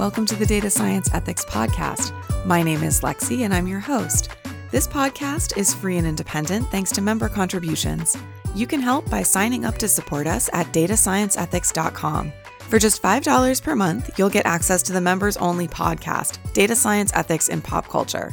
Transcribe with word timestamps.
Welcome 0.00 0.24
to 0.28 0.34
the 0.34 0.46
Data 0.46 0.70
Science 0.70 1.12
Ethics 1.12 1.44
Podcast. 1.44 2.14
My 2.46 2.62
name 2.62 2.82
is 2.82 3.02
Lexi 3.02 3.40
and 3.40 3.52
I'm 3.52 3.66
your 3.66 3.80
host. 3.80 4.30
This 4.70 4.88
podcast 4.88 5.58
is 5.58 5.74
free 5.74 5.98
and 5.98 6.06
independent 6.06 6.70
thanks 6.70 6.90
to 6.92 7.02
member 7.02 7.28
contributions. 7.28 8.16
You 8.54 8.66
can 8.66 8.80
help 8.80 9.10
by 9.10 9.22
signing 9.22 9.66
up 9.66 9.76
to 9.76 9.88
support 9.88 10.26
us 10.26 10.48
at 10.54 10.72
datascienceethics.com. 10.72 12.32
For 12.60 12.78
just 12.78 13.02
$5 13.02 13.62
per 13.62 13.76
month, 13.76 14.18
you'll 14.18 14.30
get 14.30 14.46
access 14.46 14.82
to 14.84 14.94
the 14.94 15.02
members 15.02 15.36
only 15.36 15.68
podcast, 15.68 16.38
Data 16.54 16.74
Science 16.74 17.12
Ethics 17.14 17.48
in 17.48 17.60
Pop 17.60 17.86
Culture. 17.86 18.32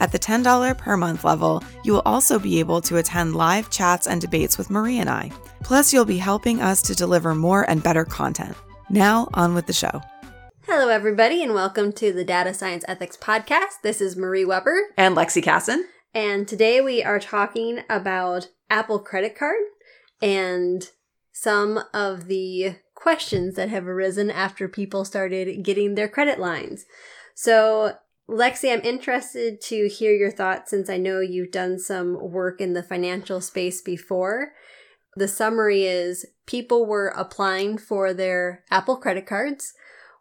At 0.00 0.12
the 0.12 0.18
$10 0.18 0.76
per 0.76 0.98
month 0.98 1.24
level, 1.24 1.64
you 1.82 1.94
will 1.94 2.02
also 2.04 2.38
be 2.38 2.60
able 2.60 2.82
to 2.82 2.98
attend 2.98 3.34
live 3.34 3.70
chats 3.70 4.06
and 4.06 4.20
debates 4.20 4.58
with 4.58 4.68
Marie 4.68 4.98
and 4.98 5.08
I. 5.08 5.32
Plus, 5.62 5.94
you'll 5.94 6.04
be 6.04 6.18
helping 6.18 6.60
us 6.60 6.82
to 6.82 6.94
deliver 6.94 7.34
more 7.34 7.62
and 7.70 7.82
better 7.82 8.04
content. 8.04 8.54
Now, 8.90 9.30
on 9.32 9.54
with 9.54 9.66
the 9.66 9.72
show. 9.72 10.02
Hello, 10.78 10.90
everybody, 10.90 11.42
and 11.42 11.54
welcome 11.54 11.90
to 11.94 12.12
the 12.12 12.22
Data 12.22 12.52
Science 12.52 12.84
Ethics 12.86 13.16
Podcast. 13.16 13.80
This 13.82 14.02
is 14.02 14.14
Marie 14.14 14.44
Weber. 14.44 14.78
And 14.98 15.16
Lexi 15.16 15.42
Kassan. 15.42 15.84
And 16.12 16.46
today 16.46 16.82
we 16.82 17.02
are 17.02 17.18
talking 17.18 17.80
about 17.88 18.50
Apple 18.68 18.98
Credit 18.98 19.34
Card 19.34 19.56
and 20.20 20.86
some 21.32 21.80
of 21.94 22.26
the 22.26 22.76
questions 22.94 23.54
that 23.54 23.70
have 23.70 23.88
arisen 23.88 24.30
after 24.30 24.68
people 24.68 25.06
started 25.06 25.64
getting 25.64 25.94
their 25.94 26.08
credit 26.08 26.38
lines. 26.38 26.84
So, 27.34 27.94
Lexi, 28.28 28.70
I'm 28.70 28.82
interested 28.82 29.62
to 29.62 29.88
hear 29.88 30.12
your 30.12 30.30
thoughts 30.30 30.72
since 30.72 30.90
I 30.90 30.98
know 30.98 31.20
you've 31.20 31.52
done 31.52 31.78
some 31.78 32.18
work 32.20 32.60
in 32.60 32.74
the 32.74 32.82
financial 32.82 33.40
space 33.40 33.80
before. 33.80 34.52
The 35.14 35.26
summary 35.26 35.84
is 35.84 36.26
people 36.44 36.84
were 36.84 37.14
applying 37.16 37.78
for 37.78 38.12
their 38.12 38.62
Apple 38.70 38.98
credit 38.98 39.24
cards. 39.24 39.72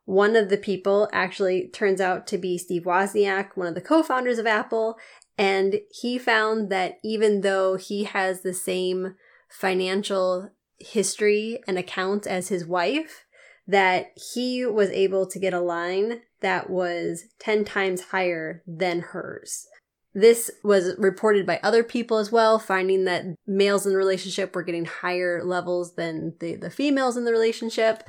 One 0.06 0.36
of 0.36 0.50
the 0.50 0.58
people 0.58 1.10
actually 1.12 1.68
turns 1.68 2.00
out 2.00 2.28
to 2.28 2.38
be 2.38 2.58
Steve 2.58 2.84
Wozniak, 2.84 3.56
one 3.56 3.68
of 3.68 3.76
the 3.76 3.82
co 3.82 4.04
founders 4.04 4.38
of 4.38 4.48
Apple. 4.48 4.98
And 5.38 5.82
he 5.92 6.18
found 6.18 6.70
that 6.72 7.00
even 7.04 7.42
though 7.42 7.76
he 7.76 8.06
has 8.06 8.42
the 8.42 8.54
same 8.54 9.16
financial 9.50 10.52
history 10.80 11.60
and 11.68 11.78
account 11.78 12.28
as 12.28 12.50
his 12.50 12.66
wife, 12.66 13.26
that 13.68 14.12
he 14.34 14.66
was 14.66 14.90
able 14.92 15.26
to 15.26 15.40
get 15.40 15.54
a 15.54 15.60
line 15.60 16.22
that 16.42 16.70
was 16.70 17.26
10 17.40 17.66
times 17.66 18.02
higher 18.02 18.62
than 18.68 19.00
hers. 19.00 19.68
This 20.14 20.52
was 20.64 20.96
reported 20.98 21.46
by 21.46 21.60
other 21.62 21.84
people 21.84 22.20
as 22.20 22.32
well, 22.32 22.60
finding 22.60 23.06
that 23.06 23.26
males 23.48 23.86
in 23.86 23.92
the 23.92 23.98
relationship 23.98 24.56
were 24.56 24.64
getting 24.64 24.86
higher 24.86 25.44
levels 25.44 25.96
than 25.96 26.36
the, 26.40 26.56
the 26.56 26.70
females 26.70 27.18
in 27.18 27.26
the 27.26 27.32
relationship. 27.32 28.04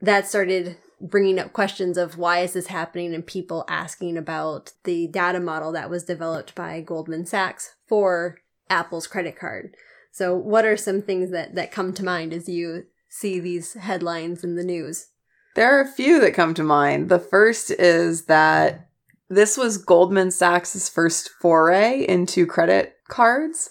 That 0.00 0.26
started 0.26 0.76
bringing 1.02 1.38
up 1.38 1.52
questions 1.52 1.98
of 1.98 2.16
why 2.16 2.38
is 2.38 2.52
this 2.52 2.68
happening 2.68 3.14
and 3.14 3.26
people 3.26 3.64
asking 3.68 4.16
about 4.16 4.72
the 4.84 5.08
data 5.08 5.40
model 5.40 5.72
that 5.72 5.90
was 5.90 6.04
developed 6.04 6.54
by 6.54 6.80
Goldman 6.80 7.26
Sachs 7.26 7.74
for 7.86 8.38
Apple's 8.70 9.06
credit 9.06 9.38
card. 9.38 9.74
So 10.12 10.34
what 10.34 10.64
are 10.64 10.76
some 10.76 11.02
things 11.02 11.30
that, 11.30 11.54
that 11.54 11.72
come 11.72 11.92
to 11.94 12.04
mind 12.04 12.32
as 12.32 12.48
you 12.48 12.84
see 13.08 13.40
these 13.40 13.74
headlines 13.74 14.44
in 14.44 14.56
the 14.56 14.64
news? 14.64 15.08
There 15.54 15.76
are 15.76 15.82
a 15.82 15.90
few 15.90 16.20
that 16.20 16.34
come 16.34 16.54
to 16.54 16.62
mind. 16.62 17.08
The 17.08 17.18
first 17.18 17.70
is 17.70 18.26
that 18.26 18.88
this 19.28 19.56
was 19.56 19.78
Goldman 19.78 20.30
Sachs' 20.30 20.88
first 20.88 21.30
foray 21.40 22.06
into 22.06 22.46
credit 22.46 22.96
cards. 23.08 23.70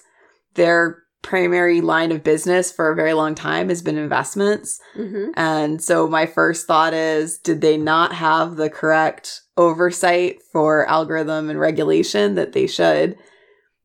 Their 0.56 1.01
primary 1.22 1.82
line 1.82 2.12
of 2.12 2.24
business 2.24 2.72
for 2.72 2.92
a 2.92 2.96
very 2.96 3.14
long 3.14 3.36
time 3.36 3.70
has 3.70 3.82
been 3.82 3.98
investments. 3.98 4.80
Mm-hmm. 4.96 5.32
And 5.36 5.82
so 5.82 6.08
my 6.08 6.26
first 6.26 6.68
thought 6.68 6.94
is 6.94 7.38
did 7.38 7.62
they 7.62 7.78
not 7.78 8.14
have 8.14 8.56
the 8.56 8.70
correct 8.70 9.42
oversight 9.58 10.42
for 10.52 10.88
algorithm 10.90 11.50
and 11.50 11.60
regulation 11.60 12.36
that 12.36 12.54
they 12.54 12.68
should? 12.68 13.18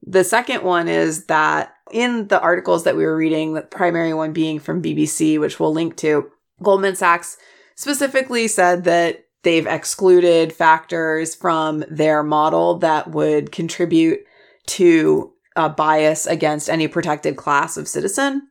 The 0.06 0.24
second 0.24 0.62
one 0.62 0.88
is 0.88 1.26
that 1.26 1.74
in 1.92 2.28
the 2.28 2.40
articles 2.40 2.84
that 2.84 2.96
we 2.96 3.04
were 3.04 3.16
reading, 3.16 3.54
the 3.54 3.62
primary 3.62 4.14
one 4.14 4.32
being 4.32 4.58
from 4.58 4.82
BBC, 4.82 5.38
which 5.38 5.60
we'll 5.60 5.72
link 5.72 5.96
to, 5.98 6.30
Goldman 6.62 6.96
Sachs 6.96 7.36
specifically 7.74 8.48
said 8.48 8.84
that 8.84 9.26
they've 9.42 9.66
excluded 9.66 10.52
factors 10.52 11.34
from 11.34 11.84
their 11.90 12.22
model 12.22 12.78
that 12.78 13.10
would 13.10 13.52
contribute 13.52 14.20
to 14.66 15.32
a 15.56 15.68
bias 15.68 16.26
against 16.26 16.70
any 16.70 16.88
protected 16.88 17.36
class 17.36 17.76
of 17.76 17.88
citizen. 17.88 18.48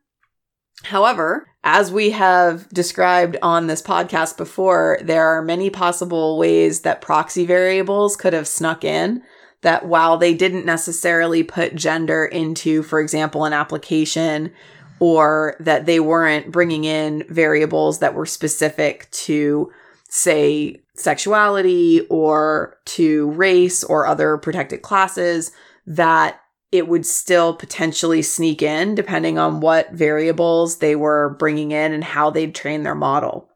However, 0.84 1.48
as 1.64 1.90
we 1.90 2.10
have 2.10 2.68
described 2.68 3.36
on 3.42 3.66
this 3.66 3.82
podcast 3.82 4.36
before, 4.36 4.98
there 5.02 5.26
are 5.26 5.42
many 5.42 5.70
possible 5.70 6.38
ways 6.38 6.82
that 6.82 7.00
proxy 7.00 7.46
variables 7.46 8.16
could 8.16 8.32
have 8.32 8.46
snuck 8.46 8.84
in 8.84 9.22
that 9.62 9.86
while 9.86 10.16
they 10.16 10.34
didn't 10.34 10.66
necessarily 10.66 11.42
put 11.42 11.74
gender 11.74 12.24
into, 12.24 12.82
for 12.82 13.00
example, 13.00 13.44
an 13.44 13.52
application 13.52 14.52
or 15.00 15.56
that 15.58 15.86
they 15.86 15.98
weren't 15.98 16.52
bringing 16.52 16.84
in 16.84 17.24
variables 17.28 17.98
that 17.98 18.14
were 18.14 18.26
specific 18.26 19.10
to, 19.10 19.70
say, 20.08 20.80
sexuality 20.94 22.06
or 22.08 22.78
to 22.84 23.30
race 23.32 23.82
or 23.82 24.06
other 24.06 24.38
protected 24.38 24.82
classes, 24.82 25.52
that 25.86 26.40
it 26.76 26.88
would 26.88 27.06
still 27.06 27.54
potentially 27.54 28.22
sneak 28.22 28.62
in 28.62 28.94
depending 28.94 29.38
on 29.38 29.60
what 29.60 29.92
variables 29.92 30.78
they 30.78 30.96
were 30.96 31.36
bringing 31.38 31.72
in 31.72 31.92
and 31.92 32.04
how 32.04 32.30
they'd 32.30 32.54
train 32.54 32.82
their 32.82 32.94
model. 32.94 33.48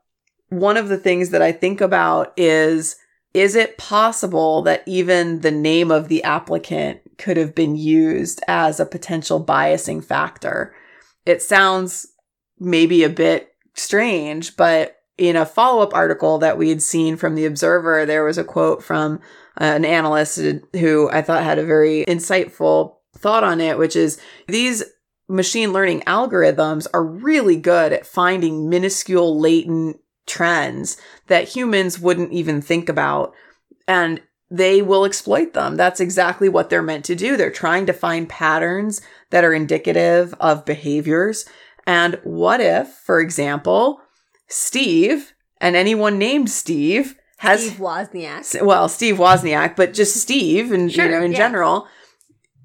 One 0.48 0.76
of 0.76 0.88
the 0.88 0.98
things 0.98 1.30
that 1.30 1.42
I 1.42 1.52
think 1.52 1.80
about 1.80 2.32
is 2.36 2.96
is 3.32 3.54
it 3.54 3.78
possible 3.78 4.62
that 4.62 4.82
even 4.86 5.40
the 5.40 5.52
name 5.52 5.92
of 5.92 6.08
the 6.08 6.24
applicant 6.24 7.00
could 7.16 7.36
have 7.36 7.54
been 7.54 7.76
used 7.76 8.42
as 8.48 8.80
a 8.80 8.86
potential 8.86 9.44
biasing 9.44 10.04
factor? 10.04 10.74
It 11.24 11.40
sounds 11.40 12.08
maybe 12.58 13.04
a 13.04 13.08
bit 13.08 13.54
strange, 13.74 14.56
but 14.56 14.96
in 15.16 15.36
a 15.36 15.46
follow 15.46 15.82
up 15.82 15.94
article 15.94 16.38
that 16.38 16.58
we 16.58 16.70
had 16.70 16.82
seen 16.82 17.16
from 17.16 17.34
The 17.36 17.46
Observer, 17.46 18.04
there 18.04 18.24
was 18.24 18.38
a 18.38 18.42
quote 18.42 18.82
from 18.82 19.20
an 19.58 19.84
analyst 19.84 20.40
who 20.72 21.10
I 21.10 21.22
thought 21.22 21.44
had 21.44 21.58
a 21.58 21.64
very 21.64 22.04
insightful 22.06 22.96
thought 23.20 23.44
on 23.44 23.60
it, 23.60 23.78
which 23.78 23.96
is 23.96 24.20
these 24.48 24.82
machine 25.28 25.72
learning 25.72 26.00
algorithms 26.02 26.86
are 26.92 27.04
really 27.04 27.56
good 27.56 27.92
at 27.92 28.06
finding 28.06 28.68
minuscule 28.68 29.38
latent 29.38 30.00
trends 30.26 30.96
that 31.28 31.48
humans 31.48 31.98
wouldn't 31.98 32.32
even 32.32 32.60
think 32.60 32.88
about. 32.88 33.32
And 33.86 34.20
they 34.50 34.82
will 34.82 35.04
exploit 35.04 35.54
them. 35.54 35.76
That's 35.76 36.00
exactly 36.00 36.48
what 36.48 36.70
they're 36.70 36.82
meant 36.82 37.04
to 37.06 37.14
do. 37.14 37.36
They're 37.36 37.52
trying 37.52 37.86
to 37.86 37.92
find 37.92 38.28
patterns 38.28 39.00
that 39.30 39.44
are 39.44 39.54
indicative 39.54 40.34
of 40.40 40.64
behaviors. 40.64 41.44
And 41.86 42.20
what 42.24 42.60
if, 42.60 42.88
for 42.88 43.20
example, 43.20 44.00
Steve 44.48 45.34
and 45.60 45.76
anyone 45.76 46.18
named 46.18 46.50
Steve 46.50 47.16
has 47.38 47.64
Steve 47.64 47.78
Wozniak. 47.78 48.62
Well, 48.62 48.88
Steve 48.88 49.16
Wozniak, 49.16 49.76
but 49.76 49.94
just 49.94 50.16
Steve 50.20 50.72
and 50.72 50.92
sure, 50.92 51.06
you 51.06 51.10
know 51.10 51.22
in 51.22 51.32
yeah. 51.32 51.38
general, 51.38 51.88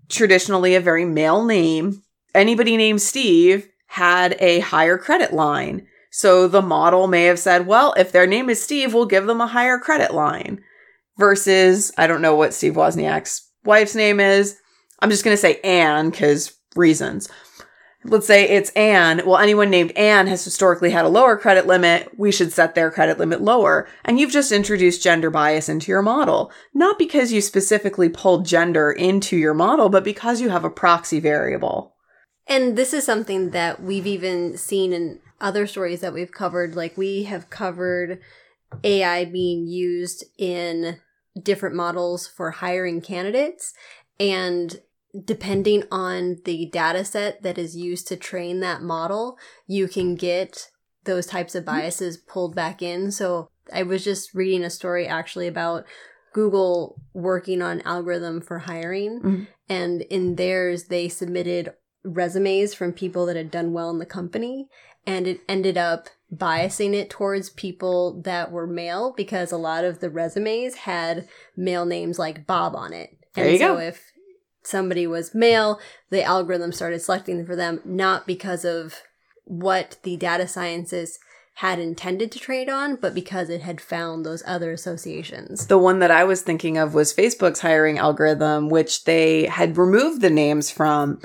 traditionally 0.10 0.76
a 0.76 0.82
very 0.82 1.06
male 1.06 1.46
name. 1.46 2.02
Anybody 2.34 2.78
named 2.78 3.02
Steve 3.02 3.68
had 3.88 4.36
a 4.40 4.60
higher 4.60 4.98
credit 4.98 5.34
line. 5.34 5.88
So 6.12 6.48
the 6.48 6.62
model 6.62 7.08
may 7.08 7.26
have 7.26 7.40
said, 7.40 7.68
well, 7.68 7.94
if 7.98 8.12
their 8.12 8.28
name 8.28 8.50
is 8.50 8.62
Steve, 8.62 8.94
we'll 8.94 9.06
give 9.06 9.26
them 9.26 9.42
a 9.42 9.48
higher 9.48 9.78
credit 9.78 10.14
line. 10.14 10.62
Versus, 11.18 11.92
I 11.98 12.08
don't 12.08 12.22
know 12.22 12.36
what 12.36 12.54
Steve 12.54 12.74
Wozniak's 12.74 13.50
wife's 13.64 13.96
name 13.96 14.20
is. 14.20 14.58
I'm 15.00 15.10
just 15.10 15.24
going 15.24 15.34
to 15.34 15.42
say 15.42 15.60
Anne 15.62 16.10
because 16.10 16.58
reasons. 16.76 17.30
Let's 18.08 18.28
say 18.28 18.48
it's 18.48 18.70
Anne. 18.72 19.24
Well, 19.26 19.40
anyone 19.40 19.72
named 19.72 19.92
Anne 19.98 20.28
has 20.28 20.44
historically 20.44 20.92
had 20.92 21.06
a 21.06 21.10
lower 21.10 21.38
credit 21.38 21.66
limit. 21.66 22.12
We 22.18 22.32
should 22.32 22.54
set 22.54 22.76
their 22.76 22.92
credit 22.92 23.18
limit 23.18 23.42
lower. 23.42 23.88
And 24.04 24.20
you've 24.20 24.32
just 24.32 24.52
introduced 24.52 25.02
gender 25.02 25.32
bias 25.32 25.70
into 25.70 25.92
your 25.92 26.04
model. 26.04 26.52
Not 26.74 27.00
because 27.00 27.34
you 27.34 27.42
specifically 27.42 28.10
pulled 28.10 28.46
gender 28.46 28.92
into 28.92 29.36
your 29.38 29.56
model, 29.56 29.90
but 29.90 30.04
because 30.04 30.40
you 30.40 30.50
have 30.50 30.64
a 30.64 30.70
proxy 30.70 31.20
variable. 31.20 31.96
And 32.48 32.78
this 32.78 32.94
is 32.94 33.04
something 33.04 33.50
that 33.52 33.82
we've 33.82 34.06
even 34.06 34.56
seen 34.56 34.94
in 34.94 35.20
other 35.42 35.66
stories 35.66 36.02
that 36.02 36.14
we've 36.14 36.32
covered, 36.32 36.76
like 36.76 36.96
we 36.96 37.24
have 37.24 37.50
covered 37.50 38.20
AI 38.84 39.26
being 39.26 39.66
used 39.66 40.24
in 40.38 41.00
different 41.42 41.76
models 41.76 42.28
for 42.28 42.52
hiring 42.52 43.02
candidates. 43.02 43.74
And 44.20 44.80
depending 45.24 45.84
on 45.92 46.38
the 46.46 46.66
data 46.68 47.06
set 47.06 47.44
that 47.44 47.58
is 47.58 47.76
used 47.76 48.08
to 48.08 48.16
train 48.16 48.60
that 48.60 48.82
model, 48.82 49.38
you 49.68 49.88
can 49.88 50.16
get 50.16 50.70
those 51.06 51.26
types 51.26 51.56
of 51.56 51.64
mm-hmm. 51.64 51.78
biases 51.78 52.18
pulled 52.18 52.56
back 52.56 52.82
in. 52.82 53.12
So 53.12 53.50
I 53.72 53.84
was 53.84 54.04
just 54.04 54.34
reading 54.34 54.64
a 54.64 54.70
story 54.70 55.08
actually 55.08 55.48
about 55.48 55.86
Google 56.34 57.02
working 57.14 57.62
on 57.62 57.82
algorithm 57.82 58.42
for 58.42 58.60
hiring. 58.60 59.20
Mm-hmm. 59.22 59.44
And 59.70 60.02
in 60.04 60.36
theirs, 60.36 60.86
they 60.86 61.08
submitted 61.08 61.74
resumes 62.04 62.74
from 62.74 62.94
people 62.94 63.26
that 63.26 63.36
had 63.36 63.50
done 63.50 63.74
well 63.74 63.90
in 63.90 64.00
the 64.00 64.06
company 64.06 64.68
and 65.08 65.28
it 65.28 65.42
ended 65.48 65.78
up 65.78 66.10
biasing 66.34 66.94
it 66.94 67.10
towards 67.10 67.50
people 67.50 68.22
that 68.24 68.52
were 68.52 68.68
male 68.68 69.14
because 69.16 69.52
a 69.52 69.58
lot 69.58 69.84
of 69.84 70.00
the 70.00 70.10
resumes 70.10 70.76
had 70.76 71.28
male 71.56 71.86
names 71.86 72.18
like 72.18 72.48
Bob 72.48 72.76
on 72.76 72.94
it. 72.94 73.18
There 73.34 73.50
you 73.50 73.58
so 73.58 73.76
go. 73.76 73.82
if 73.82 74.12
somebody 74.66 75.08
was 75.08 75.36
male, 75.36 75.80
the 76.10 76.24
algorithm 76.24 76.72
started 76.72 77.02
selecting 77.02 77.46
for 77.46 77.56
them 77.56 77.82
not 77.86 78.26
because 78.28 78.66
of 78.66 79.02
what 79.46 79.98
the 80.04 80.18
data 80.18 80.48
scientists 80.48 81.20
had 81.60 81.80
intended 81.80 82.32
to 82.34 82.40
trade 82.40 82.68
on, 82.68 82.98
but 82.98 83.16
because 83.16 83.50
it 83.50 83.62
had 83.62 83.80
found 83.80 84.26
those 84.26 84.44
other 84.46 84.74
associations. 84.74 85.68
The 85.68 85.78
one 85.78 86.00
that 86.00 86.12
I 86.12 86.26
was 86.26 86.42
thinking 86.42 86.78
of 86.78 86.94
was 86.94 87.14
Facebook's 87.14 87.62
hiring 87.62 87.98
algorithm, 87.98 88.68
which 88.68 89.06
they 89.06 89.46
had 89.46 89.78
removed 89.78 90.22
the 90.22 90.30
names 90.30 90.70
from, 90.70 91.22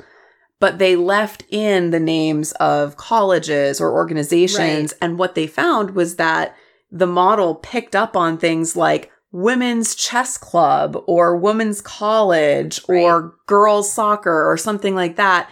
but 0.59 0.79
they 0.79 0.95
left 0.95 1.43
in 1.49 1.89
the 1.89 1.99
names 1.99 2.53
of 2.53 2.95
colleges 2.95 3.81
or 3.81 3.91
organizations. 3.91 4.93
Right. 4.93 4.97
And 5.01 5.19
what 5.19 5.35
they 5.35 5.47
found 5.47 5.91
was 5.91 6.15
that 6.15 6.55
the 6.89 7.07
model 7.07 7.55
picked 7.55 7.95
up 7.95 8.15
on 8.15 8.37
things 8.37 8.77
like 8.77 9.11
women's 9.31 9.95
chess 9.95 10.37
club 10.37 11.01
or 11.07 11.35
women's 11.35 11.81
college 11.81 12.81
or 12.87 13.35
girls 13.47 13.91
soccer 13.91 14.49
or 14.49 14.57
something 14.57 14.95
like 14.95 15.15
that. 15.15 15.49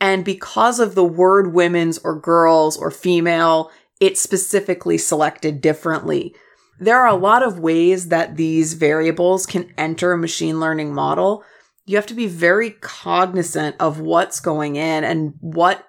And 0.00 0.24
because 0.24 0.80
of 0.80 0.94
the 0.94 1.04
word 1.04 1.54
women's 1.54 1.98
or 1.98 2.18
girls 2.18 2.76
or 2.76 2.90
female, 2.90 3.70
it 4.00 4.18
specifically 4.18 4.98
selected 4.98 5.60
differently. 5.60 6.34
There 6.80 6.98
are 6.98 7.06
a 7.06 7.14
lot 7.14 7.42
of 7.42 7.60
ways 7.60 8.08
that 8.08 8.36
these 8.36 8.74
variables 8.74 9.46
can 9.46 9.72
enter 9.78 10.12
a 10.12 10.18
machine 10.18 10.58
learning 10.58 10.92
model. 10.92 11.44
You 11.86 11.96
have 11.96 12.06
to 12.06 12.14
be 12.14 12.26
very 12.26 12.70
cognizant 12.70 13.76
of 13.78 14.00
what's 14.00 14.40
going 14.40 14.76
in 14.76 15.04
and 15.04 15.34
what 15.40 15.86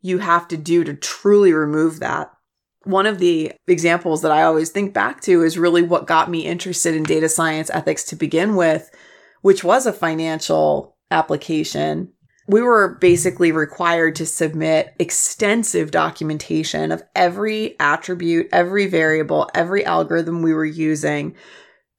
you 0.00 0.18
have 0.18 0.48
to 0.48 0.56
do 0.56 0.82
to 0.82 0.94
truly 0.94 1.52
remove 1.52 2.00
that. 2.00 2.32
One 2.84 3.06
of 3.06 3.18
the 3.18 3.52
examples 3.68 4.22
that 4.22 4.32
I 4.32 4.42
always 4.42 4.70
think 4.70 4.92
back 4.92 5.20
to 5.22 5.42
is 5.42 5.58
really 5.58 5.82
what 5.82 6.06
got 6.06 6.30
me 6.30 6.46
interested 6.46 6.94
in 6.94 7.04
data 7.04 7.28
science 7.28 7.70
ethics 7.70 8.04
to 8.04 8.16
begin 8.16 8.56
with, 8.56 8.90
which 9.42 9.62
was 9.62 9.86
a 9.86 9.92
financial 9.92 10.96
application. 11.10 12.12
We 12.48 12.60
were 12.60 12.96
basically 13.00 13.52
required 13.52 14.16
to 14.16 14.26
submit 14.26 14.94
extensive 14.98 15.92
documentation 15.92 16.90
of 16.90 17.02
every 17.14 17.78
attribute, 17.78 18.48
every 18.52 18.86
variable, 18.86 19.48
every 19.54 19.84
algorithm 19.84 20.42
we 20.42 20.52
were 20.52 20.64
using 20.64 21.36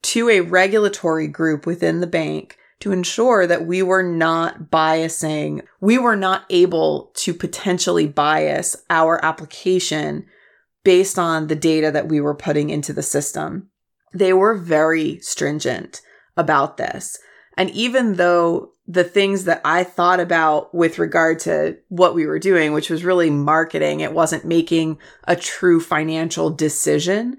to 0.02 0.28
a 0.28 0.40
regulatory 0.40 1.28
group 1.28 1.64
within 1.64 2.00
the 2.00 2.06
bank 2.06 2.58
to 2.80 2.92
ensure 2.92 3.46
that 3.46 3.66
we 3.66 3.82
were 3.82 4.02
not 4.02 4.70
biasing, 4.70 5.62
we 5.80 5.96
were 5.96 6.16
not 6.16 6.44
able 6.50 7.10
to 7.14 7.32
potentially 7.32 8.06
bias 8.06 8.76
our 8.90 9.24
application 9.24 10.26
based 10.84 11.18
on 11.18 11.46
the 11.46 11.56
data 11.56 11.90
that 11.90 12.08
we 12.08 12.20
were 12.20 12.34
putting 12.34 12.70
into 12.70 12.92
the 12.92 13.02
system. 13.02 13.70
They 14.12 14.32
were 14.32 14.54
very 14.54 15.18
stringent 15.20 16.02
about 16.36 16.76
this. 16.76 17.18
And 17.56 17.70
even 17.70 18.14
though 18.14 18.70
the 18.86 19.04
things 19.04 19.44
that 19.44 19.60
I 19.64 19.82
thought 19.82 20.20
about 20.20 20.74
with 20.74 20.98
regard 20.98 21.38
to 21.40 21.78
what 21.88 22.14
we 22.14 22.26
were 22.26 22.38
doing, 22.38 22.72
which 22.72 22.90
was 22.90 23.04
really 23.04 23.30
marketing, 23.30 24.00
it 24.00 24.12
wasn't 24.12 24.44
making 24.44 24.98
a 25.24 25.36
true 25.36 25.80
financial 25.80 26.50
decision. 26.50 27.38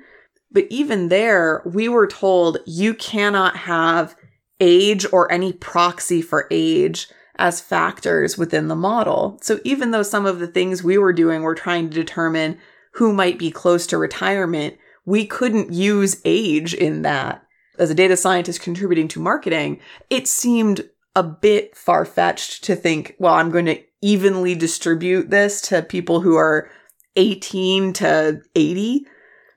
But 0.51 0.65
even 0.69 1.09
there, 1.09 1.61
we 1.65 1.87
were 1.87 2.07
told 2.07 2.57
you 2.65 2.93
cannot 2.93 3.57
have 3.57 4.15
age 4.59 5.05
or 5.11 5.31
any 5.31 5.53
proxy 5.53 6.21
for 6.21 6.47
age 6.49 7.09
as 7.37 7.61
factors 7.61 8.37
within 8.37 8.69
the 8.69 8.75
model. 8.75 9.37
So 9.41 9.59
even 9.63 9.91
though 9.91 10.03
some 10.03 10.25
of 10.25 10.39
the 10.39 10.47
things 10.47 10.83
we 10.83 10.97
were 10.97 11.13
doing 11.13 11.41
were 11.41 11.55
trying 11.55 11.89
to 11.89 11.95
determine 11.95 12.57
who 12.95 13.13
might 13.13 13.37
be 13.37 13.51
close 13.51 13.85
to 13.87 13.97
retirement, 13.97 14.77
we 15.05 15.25
couldn't 15.25 15.73
use 15.73 16.21
age 16.25 16.73
in 16.73 17.03
that. 17.03 17.43
As 17.77 17.89
a 17.89 17.95
data 17.95 18.15
scientist 18.15 18.61
contributing 18.61 19.07
to 19.09 19.19
marketing, 19.19 19.79
it 20.09 20.27
seemed 20.27 20.89
a 21.15 21.23
bit 21.23 21.75
far 21.75 22.05
fetched 22.05 22.63
to 22.63 22.75
think, 22.75 23.15
well, 23.19 23.33
I'm 23.33 23.51
going 23.51 23.65
to 23.65 23.81
evenly 24.01 24.55
distribute 24.55 25.29
this 25.29 25.61
to 25.61 25.81
people 25.81 26.21
who 26.21 26.35
are 26.35 26.69
18 27.15 27.93
to 27.93 28.41
80. 28.55 29.05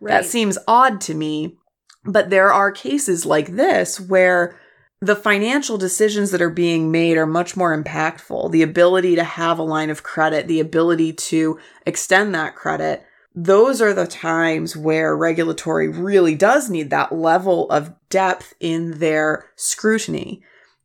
Right. 0.01 0.11
That 0.11 0.25
seems 0.25 0.59
odd 0.67 1.01
to 1.03 1.15
me. 1.15 1.57
But 2.05 2.31
there 2.31 2.53
are 2.53 2.73
cases 2.73 3.27
like 3.27 3.49
this 3.49 4.01
where 4.01 4.59
the 5.01 5.17
financial 5.17 5.79
decisions 5.79 6.33
that 6.33 6.43
are 6.43 6.51
being 6.51 6.91
made 6.91 7.17
are 7.17 7.27
much 7.27 7.57
more 7.57 7.77
impactful. 7.77 8.51
The 8.51 8.63
ability 8.63 9.15
to 9.17 9.25
have 9.25 9.59
a 9.59 9.65
line 9.65 9.91
of 9.91 10.03
credit, 10.03 10.49
the 10.49 10.61
ability 10.61 11.13
to 11.13 11.59
extend 11.87 12.35
that 12.35 12.57
credit. 12.57 13.05
Those 13.41 13.81
are 13.81 13.95
the 13.95 14.09
times 14.09 14.77
where 14.77 15.17
regulatory 15.17 15.87
really 15.87 16.35
does 16.35 16.69
need 16.69 16.91
that 16.91 17.15
level 17.15 17.71
of 17.71 17.95
depth 18.09 18.53
in 18.59 18.99
their 18.99 19.53
scrutiny. 19.55 20.43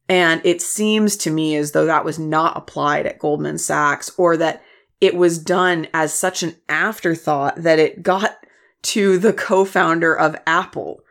And 0.07 0.39
it 0.45 0.61
seems 0.61 1.17
to 1.17 1.31
me 1.31 1.55
as 1.55 1.71
though 1.71 1.87
that 1.87 2.05
was 2.05 2.19
not 2.19 2.55
applied 2.55 3.07
at 3.07 3.17
Goldman 3.17 3.57
Sachs 3.57 4.11
or 4.19 4.37
that 4.37 4.61
it 5.01 5.15
was 5.15 5.39
done 5.39 5.87
as 5.95 6.13
such 6.13 6.43
an 6.43 6.55
afterthought 6.69 7.55
that 7.63 7.79
it 7.79 8.03
got 8.03 8.37
to 8.83 9.17
the 9.17 9.33
co 9.33 9.65
founder 9.65 10.15
of 10.15 10.35
Apple. 10.45 11.01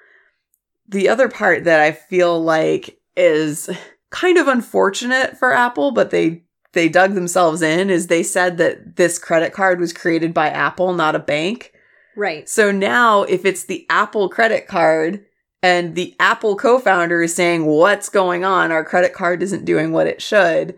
The 0.87 1.09
other 1.09 1.29
part 1.29 1.65
that 1.65 1.81
I 1.81 1.91
feel 1.91 2.41
like 2.41 3.01
is 3.17 3.69
kind 4.11 4.39
of 4.39 4.47
unfortunate 4.47 5.37
for 5.37 5.53
Apple, 5.53 5.91
but 5.91 6.11
they 6.11 6.45
they 6.73 6.89
dug 6.89 7.15
themselves 7.15 7.63
in 7.63 7.91
is 7.91 8.07
they 8.07 8.23
said 8.23 8.59
that 8.59 8.97
this 8.97 9.19
credit 9.19 9.53
card 9.53 9.79
was 9.79 9.93
created 9.93 10.33
by 10.33 10.49
Apple, 10.49 10.93
not 10.95 11.15
a 11.15 11.21
bank. 11.21 11.73
Right. 12.17 12.49
So 12.49 12.71
now 12.71 13.23
if 13.23 13.45
it's 13.45 13.65
the 13.65 13.87
Apple 13.89 14.29
credit 14.29 14.67
card 14.67 15.25
and 15.63 15.95
the 15.95 16.15
Apple 16.19 16.57
co-founder 16.57 17.23
is 17.23 17.35
saying 17.35 17.67
what's 17.67 18.09
going 18.09 18.45
on, 18.45 18.73
our 18.73 18.85
credit 18.85 19.13
card 19.13 19.43
isn't 19.43 19.65
doing 19.65 19.93
what 19.93 20.07
it 20.07 20.21
should, 20.21 20.77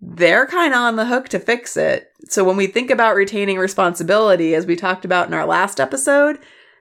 they're 0.00 0.46
kind 0.46 0.74
of 0.74 0.80
on 0.80 0.96
the 0.96 1.06
hook 1.06 1.28
to 1.30 1.40
fix 1.40 1.76
it. 1.76 2.12
So 2.28 2.44
when 2.44 2.56
we 2.56 2.66
think 2.66 2.90
about 2.90 3.16
retaining 3.16 3.58
responsibility 3.58 4.54
as 4.54 4.66
we 4.66 4.76
talked 4.76 5.04
about 5.04 5.28
in 5.28 5.34
our 5.34 5.46
last 5.46 5.80
episode, 5.80 6.38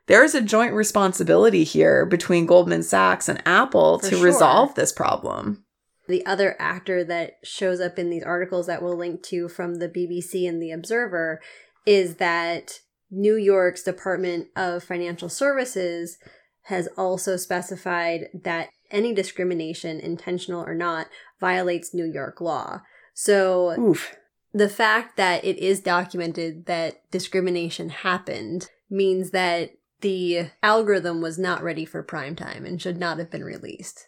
there's 0.07 0.36
a 0.36 0.42
joint 0.42 0.74
responsibility 0.74 1.63
here 1.63 2.06
between 2.06 2.45
Goldman 2.45 2.83
Sachs 2.83 3.27
and 3.27 3.42
Apple 3.45 4.00
For 4.00 4.10
to 4.10 4.15
sure. 4.15 4.25
resolve 4.25 4.75
this 4.75 4.92
problem. 4.92 5.63
The 6.07 6.25
other 6.25 6.56
actor 6.59 7.04
that 7.04 7.39
shows 7.44 7.80
up 7.80 8.00
in 8.00 8.09
these 8.09 8.24
articles 8.24 8.68
that 8.68 8.81
we'll 8.81 8.98
link 8.98 9.24
to 9.24 9.50
from 9.50 9.75
the 9.75 9.89
BBC 9.89 10.48
and 10.48 10.62
the 10.62 10.71
Observer 10.71 11.42
is 11.86 12.15
that 12.15 12.80
New 13.09 13.36
York's 13.36 13.83
Department 13.83 14.48
of 14.56 14.83
Financial 14.83 15.30
Services 15.30 16.18
has 16.63 16.88
also 16.98 17.38
specified 17.38 18.27
that 18.33 18.70
any 18.91 19.13
discrimination, 19.13 20.00
intentional 20.00 20.63
or 20.65 20.75
not, 20.75 21.08
violates 21.39 21.93
New 21.93 22.05
York 22.05 22.41
law. 22.41 22.82
So 23.13 23.79
Oof. 23.79 24.15
the 24.53 24.70
fact 24.70 25.17
that 25.17 25.43
it 25.46 25.58
is 25.58 25.79
documented 25.79 26.65
that 26.65 27.10
discrimination 27.12 27.89
happened 27.89 28.70
means 28.89 29.32
that 29.32 29.72
the 30.01 30.50
algorithm 30.62 31.22
was 31.22 31.39
not 31.39 31.63
ready 31.63 31.86
for 31.86 32.03
prime 32.03 32.36
time 32.36 32.65
and 32.65 32.82
should 32.82 32.98
not 32.98 33.17
have 33.17 33.32
been 33.32 33.43
released. 33.43 34.05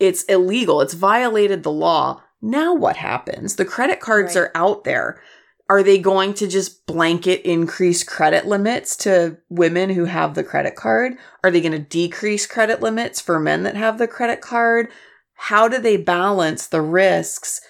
It's 0.00 0.24
illegal. 0.24 0.80
It's 0.80 0.94
violated 0.94 1.62
the 1.62 1.70
law. 1.70 2.22
Now 2.42 2.74
what 2.74 2.96
happens? 2.96 3.56
The 3.56 3.64
credit 3.66 4.00
cards 4.00 4.34
Right. 4.34 4.42
are 4.44 4.52
out 4.54 4.84
there. 4.84 5.20
Are 5.68 5.84
they 5.84 5.98
going 5.98 6.34
to 6.34 6.48
just 6.48 6.84
blanket 6.86 7.42
increase 7.48 8.02
credit 8.02 8.44
limits 8.46 8.96
to 8.96 9.36
women 9.48 9.90
who 9.90 10.06
have 10.06 10.34
the 10.34 10.42
credit 10.42 10.74
card? 10.74 11.12
Are 11.44 11.50
they 11.50 11.60
going 11.60 11.70
to 11.72 11.78
decrease 11.78 12.46
credit 12.46 12.80
limits 12.80 13.20
for 13.20 13.38
men 13.38 13.62
that 13.62 13.76
have 13.76 13.98
the 13.98 14.08
credit 14.08 14.40
card? 14.40 14.88
How 15.34 15.68
do 15.68 15.78
they 15.78 15.96
balance 15.96 16.66
the 16.66 16.82
risks 16.82 17.60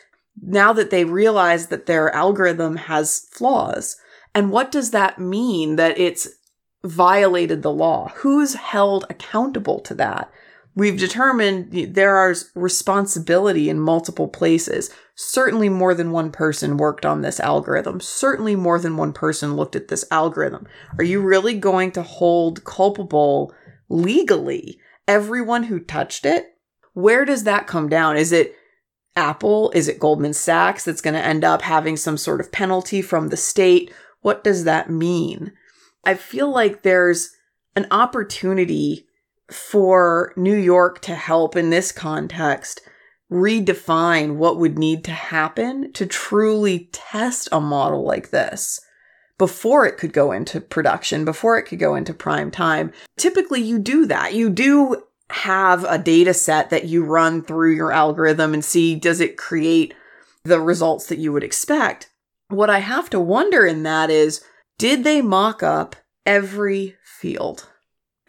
now 0.41 0.73
that 0.73 0.91
they 0.91 1.05
realize 1.05 1.67
that 1.67 1.85
their 1.87 2.15
algorithm 2.15 2.77
has 2.77 3.27
flaws? 3.31 3.97
And 4.35 4.51
what 4.51 4.73
does 4.73 4.93
that 4.93 5.19
mean 5.19 5.77
that 5.77 5.99
it's 5.99 6.29
violated 6.85 7.63
the 7.63 7.73
law? 7.73 8.13
Who's 8.17 8.55
held 8.55 9.05
accountable 9.11 9.81
to 9.81 9.95
that? 9.97 10.31
We've 10.75 10.99
determined 10.99 11.95
there 11.95 12.31
is 12.31 12.51
responsibility 12.55 13.69
in 13.69 13.81
multiple 13.81 14.29
places. 14.29 14.91
Certainly 15.17 15.69
more 15.69 15.95
than 15.95 16.13
one 16.13 16.31
person 16.31 16.77
worked 16.77 17.05
on 17.05 17.23
this 17.23 17.41
algorithm. 17.41 18.01
Certainly 18.01 18.57
more 18.57 18.79
than 18.79 18.97
one 18.97 19.13
person 19.13 19.57
looked 19.57 19.77
at 19.77 19.89
this 19.89 20.05
algorithm. 20.11 20.67
Are 20.97 21.05
you 21.05 21.21
really 21.21 21.55
going 21.55 21.91
to 21.93 22.03
hold 22.03 22.65
culpable 22.65 23.53
legally 23.89 24.79
everyone 25.09 25.65
who 25.65 25.81
touched 25.81 26.25
it? 26.25 26.47
Where 26.93 27.25
does 27.25 27.45
that 27.45 27.67
come 27.67 27.89
down? 27.89 28.17
Is 28.17 28.33
it 28.33 28.55
Apple? 29.17 29.73
Is 29.75 29.89
it 29.89 29.99
Goldman 29.99 30.35
Sachs 30.35 30.85
that's 30.85 31.01
going 31.01 31.15
to 31.15 31.25
end 31.25 31.45
up 31.45 31.63
having 31.63 31.97
some 31.97 32.17
sort 32.17 32.41
of 32.41 32.53
penalty 32.53 33.03
from 33.03 33.29
the 33.29 33.37
state? 33.37 33.93
What 34.23 34.45
does 34.45 34.65
that 34.65 34.89
mean? 34.89 35.53
I 36.05 36.15
feel 36.15 36.51
like 36.51 36.83
there's 36.83 37.31
an 37.75 37.87
opportunity 37.91 39.07
for 39.51 40.33
New 40.37 40.57
York 40.57 41.01
to 41.03 41.15
help 41.15 41.57
in 41.57 41.71
this 41.71 41.93
context 41.93 42.81
redefine 43.31 44.37
what 44.37 44.59
would 44.59 44.79
need 44.79 45.05
to 45.05 45.13
happen 45.13 45.93
to 45.93 46.05
truly 46.07 46.89
test 46.93 47.49
a 47.53 47.61
model 47.61 48.05
like 48.05 48.31
this. 48.31 48.81
before 49.41 49.87
it 49.87 49.97
could 49.97 50.13
go 50.13 50.33
into 50.33 50.61
production, 50.61 51.25
before 51.25 51.57
it 51.57 51.63
could 51.63 51.79
go 51.79 51.95
into 51.95 52.13
prime 52.13 52.51
time. 52.51 52.93
Typically, 53.17 53.63
you 53.63 53.79
do 53.79 54.05
that. 54.05 54.35
You 54.35 54.51
do 54.51 55.03
have 55.31 55.83
a 55.85 55.97
data 55.97 56.35
set 56.35 56.69
that 56.69 56.85
you 56.85 57.03
run 57.03 57.43
through 57.43 57.75
your 57.75 57.91
algorithm 57.91 58.53
and 58.53 58.63
see 58.63 58.95
does 58.95 59.19
it 59.19 59.39
create 59.39 59.95
the 60.45 60.61
results 60.61 61.07
that 61.07 61.17
you 61.17 61.33
would 61.33 61.43
expect. 61.43 62.11
What 62.49 62.69
I 62.69 62.81
have 62.81 63.09
to 63.11 63.19
wonder 63.19 63.65
in 63.65 63.83
that 63.85 64.11
is 64.11 64.45
did 64.79 65.05
they 65.05 65.23
mock 65.23 65.63
up 65.63 65.97
every 66.27 66.97
field? 67.03 67.70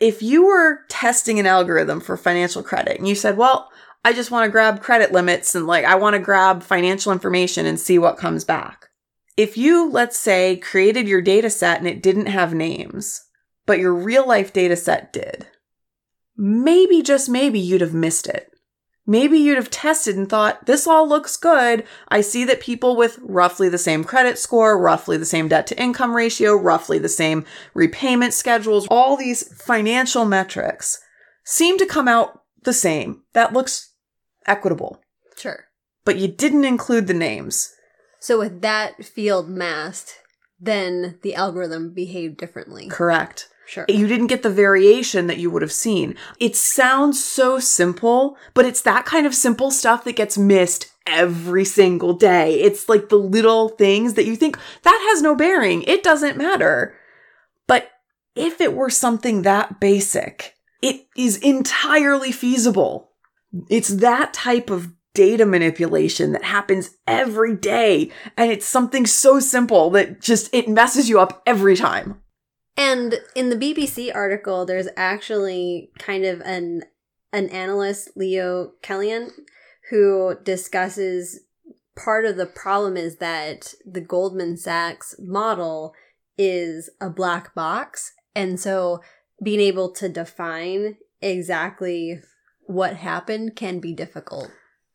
If 0.01 0.23
you 0.23 0.47
were 0.47 0.79
testing 0.89 1.39
an 1.39 1.45
algorithm 1.45 2.01
for 2.01 2.17
financial 2.17 2.63
credit 2.63 2.97
and 2.97 3.07
you 3.07 3.15
said, 3.15 3.37
well, 3.37 3.71
I 4.03 4.13
just 4.13 4.31
want 4.31 4.45
to 4.45 4.51
grab 4.51 4.81
credit 4.81 5.11
limits 5.11 5.53
and 5.53 5.67
like 5.67 5.85
I 5.85 5.95
want 5.95 6.15
to 6.15 6.19
grab 6.19 6.63
financial 6.63 7.11
information 7.11 7.67
and 7.67 7.79
see 7.79 7.99
what 7.99 8.17
comes 8.17 8.43
back. 8.43 8.89
If 9.37 9.57
you, 9.57 9.89
let's 9.89 10.17
say, 10.17 10.57
created 10.57 11.07
your 11.07 11.21
data 11.21 11.51
set 11.51 11.77
and 11.77 11.87
it 11.87 12.01
didn't 12.01 12.25
have 12.25 12.53
names, 12.53 13.23
but 13.65 13.79
your 13.79 13.93
real 13.93 14.27
life 14.27 14.51
data 14.51 14.75
set 14.75 15.13
did, 15.13 15.47
maybe, 16.35 17.03
just 17.03 17.29
maybe, 17.29 17.59
you'd 17.59 17.81
have 17.81 17.93
missed 17.93 18.27
it. 18.27 18.50
Maybe 19.07 19.39
you'd 19.39 19.57
have 19.57 19.71
tested 19.71 20.15
and 20.15 20.29
thought, 20.29 20.67
this 20.67 20.85
all 20.85 21.07
looks 21.07 21.35
good. 21.35 21.83
I 22.07 22.21
see 22.21 22.45
that 22.45 22.61
people 22.61 22.95
with 22.95 23.17
roughly 23.21 23.67
the 23.67 23.77
same 23.77 24.03
credit 24.03 24.37
score, 24.37 24.79
roughly 24.79 25.17
the 25.17 25.25
same 25.25 25.47
debt 25.47 25.65
to 25.67 25.81
income 25.81 26.15
ratio, 26.15 26.53
roughly 26.53 26.99
the 26.99 27.09
same 27.09 27.43
repayment 27.73 28.33
schedules, 28.33 28.87
all 28.91 29.17
these 29.17 29.53
financial 29.61 30.25
metrics 30.25 31.01
seem 31.43 31.77
to 31.79 31.85
come 31.85 32.07
out 32.07 32.43
the 32.63 32.73
same. 32.73 33.23
That 33.33 33.53
looks 33.53 33.93
equitable. 34.45 35.01
Sure. 35.35 35.65
But 36.05 36.17
you 36.17 36.27
didn't 36.27 36.65
include 36.65 37.07
the 37.07 37.13
names. 37.13 37.73
So 38.19 38.37
with 38.37 38.61
that 38.61 39.03
field 39.03 39.49
masked, 39.49 40.19
then 40.59 41.17
the 41.23 41.33
algorithm 41.33 41.91
behaved 41.93 42.37
differently. 42.37 42.87
Correct. 42.87 43.49
Sure. 43.67 43.85
You 43.87 44.07
didn't 44.07 44.27
get 44.27 44.43
the 44.43 44.49
variation 44.49 45.27
that 45.27 45.37
you 45.37 45.49
would 45.49 45.61
have 45.61 45.71
seen. 45.71 46.15
It 46.39 46.55
sounds 46.55 47.23
so 47.23 47.59
simple, 47.59 48.37
but 48.53 48.65
it's 48.65 48.81
that 48.81 49.05
kind 49.05 49.25
of 49.25 49.33
simple 49.33 49.71
stuff 49.71 50.03
that 50.03 50.17
gets 50.17 50.37
missed 50.37 50.91
every 51.07 51.65
single 51.65 52.13
day. 52.13 52.59
It's 52.59 52.89
like 52.89 53.09
the 53.09 53.17
little 53.17 53.69
things 53.69 54.15
that 54.15 54.25
you 54.25 54.35
think 54.35 54.57
that 54.83 55.07
has 55.09 55.21
no 55.21 55.35
bearing. 55.35 55.83
It 55.83 56.03
doesn't 56.03 56.37
matter. 56.37 56.95
But 57.67 57.89
if 58.35 58.59
it 58.59 58.73
were 58.73 58.89
something 58.89 59.43
that 59.43 59.79
basic, 59.79 60.55
it 60.81 61.07
is 61.15 61.37
entirely 61.37 62.31
feasible. 62.31 63.11
It's 63.69 63.89
that 63.89 64.33
type 64.33 64.69
of 64.69 64.91
data 65.13 65.45
manipulation 65.45 66.31
that 66.31 66.43
happens 66.43 66.97
every 67.05 67.55
day. 67.55 68.11
And 68.37 68.51
it's 68.51 68.65
something 68.65 69.05
so 69.05 69.39
simple 69.39 69.89
that 69.91 70.21
just, 70.21 70.53
it 70.53 70.69
messes 70.69 71.09
you 71.09 71.19
up 71.19 71.41
every 71.45 71.75
time. 71.75 72.20
And 72.81 73.19
in 73.35 73.51
the 73.51 73.55
BBC 73.55 74.09
article, 74.13 74.65
there's 74.65 74.87
actually 74.97 75.91
kind 75.99 76.25
of 76.25 76.41
an 76.41 76.81
an 77.31 77.47
analyst, 77.49 78.09
Leo 78.17 78.71
Kelion, 78.81 79.29
who 79.91 80.35
discusses 80.43 81.41
part 81.95 82.25
of 82.25 82.37
the 82.37 82.47
problem 82.47 82.97
is 82.97 83.17
that 83.17 83.75
the 83.85 84.01
Goldman 84.01 84.57
Sachs 84.57 85.13
model 85.19 85.93
is 86.39 86.89
a 86.99 87.11
black 87.11 87.53
box. 87.53 88.13
And 88.35 88.59
so 88.59 89.01
being 89.43 89.59
able 89.59 89.91
to 89.93 90.09
define 90.09 90.97
exactly 91.21 92.19
what 92.61 92.95
happened 92.95 93.55
can 93.55 93.79
be 93.79 93.93
difficult. 93.93 94.49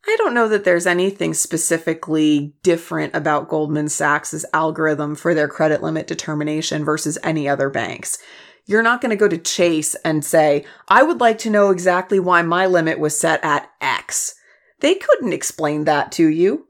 I 0.09 0.15
don't 0.17 0.33
know 0.33 0.47
that 0.47 0.63
there's 0.63 0.87
anything 0.87 1.33
specifically 1.33 2.53
different 2.63 3.13
about 3.13 3.49
Goldman 3.49 3.89
Sachs's 3.89 4.45
algorithm 4.53 5.15
for 5.15 5.33
their 5.33 5.49
credit 5.49 5.83
limit 5.83 6.07
determination 6.07 6.85
versus 6.85 7.17
any 7.23 7.49
other 7.49 7.69
banks. 7.69 8.17
You're 8.65 8.83
not 8.83 9.01
going 9.01 9.09
to 9.09 9.15
go 9.17 9.27
to 9.27 9.37
Chase 9.37 9.95
and 10.05 10.23
say, 10.23 10.65
I 10.87 11.03
would 11.03 11.19
like 11.19 11.37
to 11.39 11.49
know 11.49 11.71
exactly 11.71 12.19
why 12.19 12.41
my 12.41 12.65
limit 12.65 12.99
was 12.99 13.19
set 13.19 13.43
at 13.43 13.69
X. 13.81 14.35
They 14.79 14.95
couldn't 14.95 15.33
explain 15.33 15.83
that 15.85 16.11
to 16.13 16.27
you. 16.27 16.67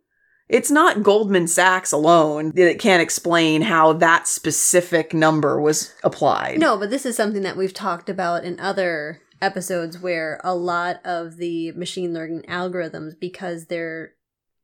It's 0.50 0.72
not 0.72 1.04
Goldman 1.04 1.48
Sachs 1.48 1.92
alone 1.92 2.54
that 2.56 2.80
can't 2.80 3.02
explain 3.02 3.64
how 3.64 3.94
that 3.94 4.28
specific 4.28 5.14
number 5.14 5.60
was 5.60 5.94
applied. 6.04 6.60
No, 6.60 6.78
but 6.78 6.90
this 6.90 7.06
is 7.06 7.18
something 7.18 7.44
that 7.44 7.58
we've 7.58 7.74
talked 7.74 8.10
about 8.10 8.46
in 8.46 8.60
other 8.60 9.22
episodes 9.42 10.00
where 10.00 10.40
a 10.44 10.56
lot 10.56 11.00
of 11.06 11.38
the 11.38 11.72
machine 11.74 12.14
learning 12.14 12.44
algorithms, 12.48 13.14
because 13.20 13.66
they're 13.66 14.14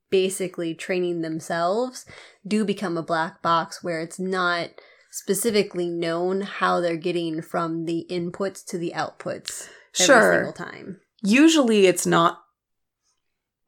basically 0.10 0.76
training 0.76 1.22
themselves, 1.22 2.06
do 2.48 2.64
become 2.64 2.98
a 2.98 3.04
black 3.04 3.42
box 3.42 3.84
where 3.84 4.00
it's 4.00 4.20
not 4.20 4.70
specifically 5.12 5.90
known 5.90 6.42
how 6.42 6.80
they're 6.80 6.98
getting 6.98 7.42
from 7.42 7.86
the 7.86 8.06
inputs 8.10 8.66
to 8.66 8.78
the 8.78 8.94
outputs 8.96 9.70
every 10.00 10.06
Sure. 10.06 10.34
single 10.34 10.54
time. 10.54 11.00
Usually 11.22 11.86
it's 11.86 12.06
not 12.06 12.40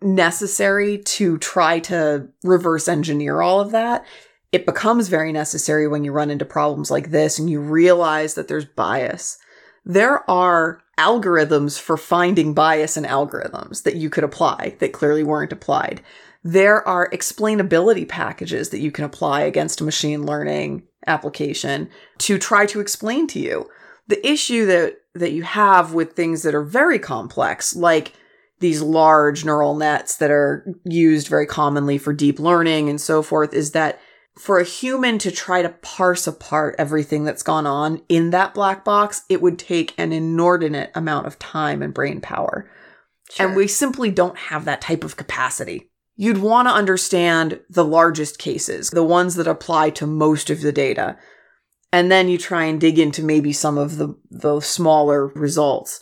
necessary 0.01 0.97
to 0.97 1.37
try 1.37 1.79
to 1.79 2.27
reverse 2.43 2.87
engineer 2.87 3.41
all 3.41 3.59
of 3.59 3.71
that. 3.71 4.05
It 4.51 4.65
becomes 4.65 5.07
very 5.07 5.31
necessary 5.31 5.87
when 5.87 6.03
you 6.03 6.11
run 6.11 6.29
into 6.31 6.45
problems 6.45 6.91
like 6.91 7.11
this 7.11 7.39
and 7.39 7.49
you 7.49 7.59
realize 7.59 8.35
that 8.35 8.47
there's 8.47 8.65
bias. 8.65 9.37
There 9.83 10.29
are 10.29 10.81
algorithms 10.97 11.79
for 11.79 11.97
finding 11.97 12.53
bias 12.53 12.97
in 12.97 13.03
algorithms 13.03 13.83
that 13.83 13.95
you 13.95 14.09
could 14.09 14.23
apply 14.23 14.75
that 14.79 14.93
clearly 14.93 15.23
weren't 15.23 15.51
applied. 15.51 16.01
There 16.43 16.87
are 16.87 17.09
explainability 17.09 18.07
packages 18.07 18.69
that 18.69 18.79
you 18.79 18.91
can 18.91 19.03
apply 19.03 19.41
against 19.41 19.81
a 19.81 19.85
machine 19.85 20.25
learning 20.25 20.83
application 21.07 21.89
to 22.19 22.37
try 22.37 22.65
to 22.67 22.79
explain 22.79 23.27
to 23.27 23.39
you. 23.39 23.69
The 24.07 24.25
issue 24.25 24.65
that, 24.67 24.97
that 25.15 25.31
you 25.31 25.43
have 25.43 25.93
with 25.93 26.13
things 26.13 26.43
that 26.43 26.55
are 26.55 26.63
very 26.63 26.99
complex, 26.99 27.75
like 27.75 28.13
these 28.59 28.81
large 28.81 29.43
neural 29.43 29.75
nets 29.75 30.17
that 30.17 30.31
are 30.31 30.65
used 30.85 31.27
very 31.27 31.45
commonly 31.45 31.97
for 31.97 32.13
deep 32.13 32.39
learning 32.39 32.89
and 32.89 33.01
so 33.01 33.21
forth, 33.21 33.53
is 33.53 33.71
that 33.71 33.99
for 34.37 34.59
a 34.59 34.65
human 34.65 35.17
to 35.19 35.31
try 35.31 35.61
to 35.61 35.69
parse 35.69 36.27
apart 36.27 36.75
everything 36.77 37.23
that's 37.23 37.43
gone 37.43 37.65
on 37.65 38.01
in 38.09 38.31
that 38.31 38.53
black 38.53 38.83
box, 38.83 39.23
it 39.29 39.41
would 39.41 39.57
take 39.57 39.93
an 39.97 40.11
inordinate 40.11 40.91
amount 40.93 41.27
of 41.27 41.39
time 41.39 41.81
and 41.81 41.93
brain 41.93 42.19
power. 42.19 42.69
Sure. 43.31 43.47
And 43.47 43.55
we 43.55 43.67
simply 43.67 44.11
don't 44.11 44.37
have 44.37 44.65
that 44.65 44.81
type 44.81 45.03
of 45.03 45.15
capacity. 45.15 45.89
You'd 46.17 46.37
want 46.37 46.67
to 46.67 46.73
understand 46.73 47.59
the 47.69 47.85
largest 47.85 48.37
cases, 48.37 48.89
the 48.89 49.03
ones 49.03 49.35
that 49.35 49.47
apply 49.47 49.89
to 49.91 50.07
most 50.07 50.49
of 50.49 50.61
the 50.61 50.71
data. 50.71 51.17
And 51.91 52.11
then 52.11 52.27
you 52.27 52.37
try 52.37 52.65
and 52.65 52.79
dig 52.79 52.99
into 52.99 53.23
maybe 53.23 53.53
some 53.53 53.77
of 53.77 53.97
the, 53.97 54.15
the 54.29 54.59
smaller 54.59 55.27
results. 55.27 56.01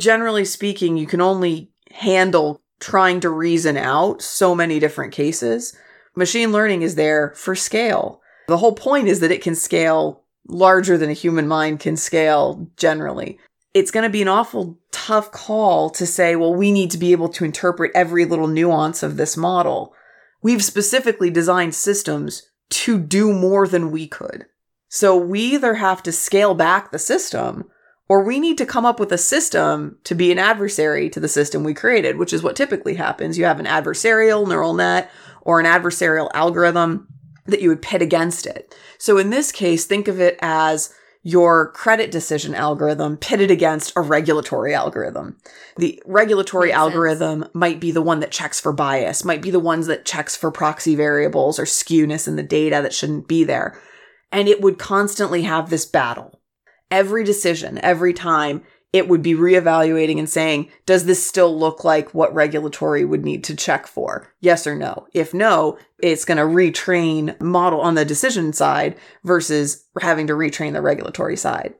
Generally 0.00 0.46
speaking, 0.46 0.96
you 0.96 1.06
can 1.06 1.20
only 1.20 1.72
handle 1.90 2.60
trying 2.80 3.20
to 3.20 3.30
reason 3.30 3.76
out 3.76 4.22
so 4.22 4.54
many 4.54 4.80
different 4.80 5.12
cases. 5.12 5.76
Machine 6.14 6.52
learning 6.52 6.82
is 6.82 6.94
there 6.94 7.32
for 7.36 7.54
scale. 7.54 8.20
The 8.48 8.58
whole 8.58 8.74
point 8.74 9.08
is 9.08 9.20
that 9.20 9.30
it 9.30 9.42
can 9.42 9.54
scale 9.54 10.24
larger 10.46 10.98
than 10.98 11.10
a 11.10 11.14
human 11.14 11.48
mind 11.48 11.80
can 11.80 11.96
scale 11.96 12.68
generally. 12.76 13.38
It's 13.72 13.90
going 13.90 14.04
to 14.04 14.10
be 14.10 14.22
an 14.22 14.28
awful 14.28 14.78
tough 14.90 15.32
call 15.32 15.88
to 15.90 16.06
say, 16.06 16.36
well, 16.36 16.54
we 16.54 16.70
need 16.70 16.90
to 16.90 16.98
be 16.98 17.12
able 17.12 17.30
to 17.30 17.44
interpret 17.44 17.92
every 17.94 18.26
little 18.26 18.48
nuance 18.48 19.02
of 19.02 19.16
this 19.16 19.36
model. 19.36 19.94
We've 20.42 20.62
specifically 20.62 21.30
designed 21.30 21.74
systems 21.74 22.42
to 22.70 22.98
do 22.98 23.32
more 23.32 23.66
than 23.66 23.90
we 23.90 24.06
could. 24.06 24.46
So 24.88 25.16
we 25.16 25.40
either 25.40 25.74
have 25.74 26.02
to 26.02 26.12
scale 26.12 26.54
back 26.54 26.90
the 26.90 26.98
system 26.98 27.70
or 28.12 28.22
we 28.22 28.38
need 28.38 28.58
to 28.58 28.66
come 28.66 28.84
up 28.84 29.00
with 29.00 29.10
a 29.10 29.16
system 29.16 29.96
to 30.04 30.14
be 30.14 30.30
an 30.30 30.38
adversary 30.38 31.08
to 31.08 31.18
the 31.18 31.26
system 31.26 31.64
we 31.64 31.72
created, 31.72 32.18
which 32.18 32.34
is 32.34 32.42
what 32.42 32.54
typically 32.54 32.92
happens. 32.92 33.38
You 33.38 33.46
have 33.46 33.58
an 33.58 33.64
adversarial 33.64 34.46
neural 34.46 34.74
net 34.74 35.10
or 35.40 35.58
an 35.58 35.64
adversarial 35.64 36.28
algorithm 36.34 37.08
that 37.46 37.62
you 37.62 37.70
would 37.70 37.80
pit 37.80 38.02
against 38.02 38.44
it. 38.44 38.76
So 38.98 39.16
in 39.16 39.30
this 39.30 39.50
case, 39.50 39.86
think 39.86 40.08
of 40.08 40.20
it 40.20 40.38
as 40.42 40.92
your 41.22 41.72
credit 41.72 42.10
decision 42.10 42.54
algorithm 42.54 43.16
pitted 43.16 43.50
against 43.50 43.94
a 43.96 44.02
regulatory 44.02 44.74
algorithm. 44.74 45.38
The 45.78 46.02
regulatory 46.04 46.66
Makes 46.66 46.74
sense. 46.76 46.82
algorithm 46.82 47.48
might 47.54 47.80
be 47.80 47.92
the 47.92 48.02
one 48.02 48.20
that 48.20 48.30
checks 48.30 48.60
for 48.60 48.74
bias, 48.74 49.24
might 49.24 49.40
be 49.40 49.50
the 49.50 49.58
ones 49.58 49.86
that 49.86 50.04
checks 50.04 50.36
for 50.36 50.50
proxy 50.50 50.94
variables 50.94 51.58
or 51.58 51.64
skewness 51.64 52.28
in 52.28 52.36
the 52.36 52.42
data 52.42 52.80
that 52.82 52.92
shouldn't 52.92 53.26
be 53.26 53.42
there. 53.42 53.80
And 54.30 54.48
it 54.48 54.60
would 54.60 54.78
constantly 54.78 55.44
have 55.44 55.70
this 55.70 55.86
battle. 55.86 56.41
Every 56.92 57.24
decision, 57.24 57.78
every 57.82 58.12
time, 58.12 58.62
it 58.92 59.08
would 59.08 59.22
be 59.22 59.32
reevaluating 59.32 60.18
and 60.18 60.28
saying, 60.28 60.70
does 60.84 61.06
this 61.06 61.26
still 61.26 61.58
look 61.58 61.82
like 61.82 62.12
what 62.12 62.34
regulatory 62.34 63.04
would 63.04 63.24
need 63.24 63.42
to 63.44 63.56
check 63.56 63.86
for? 63.86 64.32
Yes 64.40 64.66
or 64.66 64.76
no? 64.76 65.06
If 65.14 65.32
no, 65.32 65.78
it's 66.02 66.26
going 66.26 66.36
to 66.36 66.44
retrain 66.44 67.40
model 67.40 67.80
on 67.80 67.94
the 67.94 68.04
decision 68.04 68.52
side 68.52 68.96
versus 69.24 69.86
having 70.00 70.26
to 70.26 70.34
retrain 70.34 70.74
the 70.74 70.82
regulatory 70.82 71.38
side. 71.38 71.74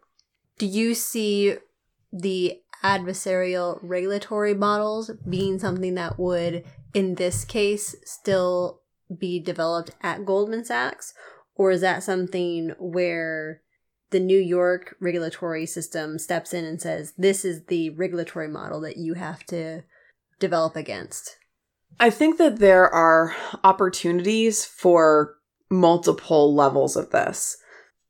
Do 0.59 0.67
you 0.67 0.95
see 0.95 1.57
the 2.13 2.61
adversarial 2.83 3.79
regulatory 3.83 4.55
models 4.55 5.11
being 5.29 5.59
something 5.59 5.95
that 5.97 6.19
would, 6.19 6.65
in 6.95 7.17
this 7.17 7.45
case, 7.45 7.95
still 8.05 8.81
be 9.19 9.39
developed 9.39 9.91
at 10.01 10.25
Goldman 10.25 10.65
Sachs? 10.65 11.13
Or 11.55 11.71
is 11.71 11.83
that 11.83 12.03
something 12.03 12.75
where 12.79 13.62
the 14.13 14.21
New 14.21 14.39
York 14.39 14.95
regulatory 15.01 15.67
system 15.67 16.19
steps 16.19 16.55
in 16.55 16.65
and 16.65 16.81
says, 16.81 17.13
this 17.19 17.45
is 17.45 17.65
the 17.65 17.91
regulatory 17.91 18.49
model 18.49 18.81
that 18.83 18.97
you 18.97 19.15
have 19.15 19.45
to 19.47 19.83
develop 20.39 20.77
against? 20.77 21.37
I 21.99 22.11
think 22.11 22.39
that 22.39 22.59
there 22.59 22.89
are 22.89 23.35
opportunities 23.65 24.65
for 24.65 25.37
multiple 25.71 26.55
levels 26.55 26.97
of 26.97 27.11
this. 27.11 27.57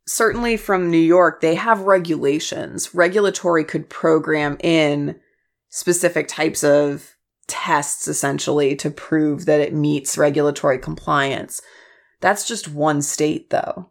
Certainly 0.06 0.56
from 0.56 0.90
New 0.90 0.99
York, 0.99 1.40
they 1.40 1.54
have 1.54 1.82
regulations. 1.82 2.94
Regulatory 2.94 3.64
could 3.64 3.88
program 3.88 4.56
in 4.61 5.21
specific 5.68 6.28
types 6.28 6.64
of 6.64 7.14
tests 7.47 8.09
essentially 8.09 8.75
to 8.76 8.90
prove 8.90 9.47
that 9.47 9.61
it 9.61 9.75
meets 9.75 10.18
regulatory 10.18 10.78
compliance. 10.78 11.62
That's 12.21 12.47
just 12.47 12.68
one 12.68 13.02
state 13.02 13.50
though. 13.50 13.90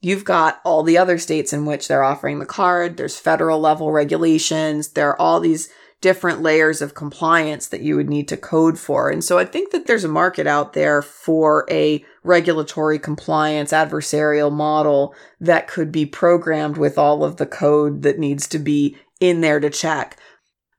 You've 0.00 0.24
got 0.24 0.60
all 0.64 0.82
the 0.82 0.96
other 0.96 1.18
states 1.18 1.52
in 1.52 1.66
which 1.66 1.86
they're 1.86 2.02
offering 2.02 2.38
the 2.38 2.46
card. 2.46 2.96
There's 2.96 3.18
federal 3.18 3.60
level 3.60 3.92
regulations. 3.92 4.88
There 4.88 5.10
are 5.10 5.20
all 5.20 5.40
these 5.40 5.68
different 6.00 6.40
layers 6.40 6.80
of 6.80 6.94
compliance 6.94 7.68
that 7.68 7.82
you 7.82 7.96
would 7.96 8.08
need 8.08 8.26
to 8.28 8.36
code 8.36 8.78
for. 8.78 9.10
And 9.10 9.22
so 9.22 9.38
I 9.38 9.44
think 9.44 9.70
that 9.72 9.86
there's 9.86 10.04
a 10.04 10.08
market 10.08 10.46
out 10.46 10.72
there 10.72 11.02
for 11.02 11.66
a 11.70 12.02
regulatory 12.22 12.98
compliance 12.98 13.72
adversarial 13.72 14.50
model 14.50 15.14
that 15.38 15.68
could 15.68 15.92
be 15.92 16.06
programmed 16.06 16.78
with 16.78 16.96
all 16.96 17.22
of 17.22 17.36
the 17.36 17.46
code 17.46 18.02
that 18.02 18.18
needs 18.18 18.48
to 18.48 18.58
be 18.58 18.96
in 19.20 19.42
there 19.42 19.60
to 19.60 19.68
check. 19.68 20.16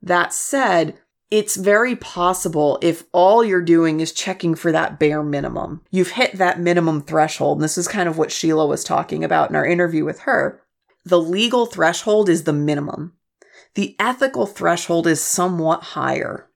That 0.01 0.33
said, 0.33 0.97
it's 1.31 1.55
very 1.55 1.95
possible 1.95 2.77
if 2.81 3.05
all 3.13 3.43
you're 3.43 3.61
doing 3.61 4.01
is 4.01 4.11
checking 4.11 4.53
for 4.53 4.73
that 4.73 5.00
bare 5.00 5.23
minimum. 5.23 5.81
You've 5.89 6.11
hit 6.11 6.33
that 6.33 6.59
minimum 6.59 7.01
threshold. 7.01 7.57
And 7.57 7.63
this 7.63 7.77
is 7.77 7.88
kind 7.88 8.09
of 8.09 8.17
what 8.17 8.33
Sheila 8.33 8.67
was 8.67 8.83
talking 8.83 9.23
about 9.23 9.50
in 9.50 9.55
our 9.55 9.65
interview 9.65 10.03
with 10.03 10.19
her. 10.21 10.61
The 11.05 11.19
legal 11.19 11.65
threshold 11.65 12.27
is 12.27 12.43
the 12.43 12.53
minimum. 12.53 13.13
The 13.75 13.95
ethical 13.97 14.45
threshold 14.45 15.07
is 15.07 15.23
somewhat 15.23 15.81
higher. 15.81 16.50